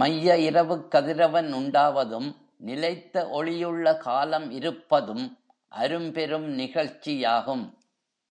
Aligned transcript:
மைய 0.00 0.36
இரவுக் 0.38 0.90
கதிரவன் 0.90 1.52
உண்டாவதும், 1.54 2.36
நிலைத்த 2.58 3.28
ஒளியுள்ள 3.32 3.96
காலம் 3.96 4.50
இருப்பதும் 4.50 5.38
அரும்பெரும் 5.68 6.58
நிகழ்ச்சியாகும். 6.58 7.64